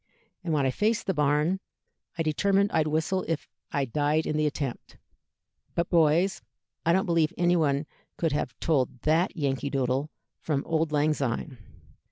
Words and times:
And 0.43 0.51
when 0.51 0.65
I 0.65 0.71
faced 0.71 1.05
the 1.05 1.13
barn 1.13 1.59
I 2.17 2.23
determined 2.23 2.71
I'd 2.73 2.87
whistle 2.87 3.23
if 3.27 3.47
I 3.71 3.85
died 3.85 4.25
in 4.25 4.35
the 4.35 4.47
attempt; 4.47 4.97
but, 5.75 5.91
boys, 5.91 6.41
I 6.83 6.91
don't 6.91 7.05
believe 7.05 7.31
anybody 7.37 7.85
could 8.17 8.31
have 8.31 8.59
told 8.59 9.01
that 9.01 9.37
'Yankee 9.37 9.69
Doodle' 9.69 10.09
from 10.39 10.63
'Auld 10.65 10.91
Lang 10.91 11.13
Syne.' 11.13 11.59